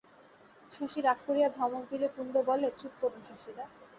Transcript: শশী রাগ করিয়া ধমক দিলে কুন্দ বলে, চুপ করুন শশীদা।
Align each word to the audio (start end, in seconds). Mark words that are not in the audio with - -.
শশী 0.71 0.99
রাগ 1.01 1.17
করিয়া 1.27 1.49
ধমক 1.49 1.83
দিলে 1.91 2.07
কুন্দ 2.15 2.35
বলে, 2.49 2.67
চুপ 2.79 2.93
করুন 3.01 3.21
শশীদা। 3.29 3.65